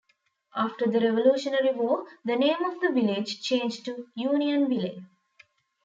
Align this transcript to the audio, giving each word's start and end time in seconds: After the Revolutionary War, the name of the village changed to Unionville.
After 0.55 0.87
the 0.87 0.99
Revolutionary 0.99 1.75
War, 1.75 2.05
the 2.25 2.35
name 2.35 2.59
of 2.65 2.79
the 2.81 2.89
village 2.89 3.39
changed 3.39 3.85
to 3.85 4.07
Unionville. 4.15 5.03